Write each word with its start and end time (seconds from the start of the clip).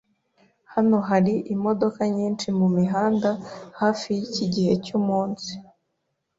Hano 0.73 0.97
hari 1.09 1.33
imodoka 1.55 2.01
nyinshi 2.15 2.47
mumihanda 2.59 3.31
hafi 3.79 4.07
yiki 4.17 4.45
gihe 4.53 4.73
cyumunsi. 4.85 5.51